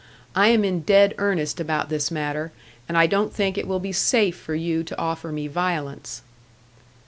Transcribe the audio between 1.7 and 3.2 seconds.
this matter, and I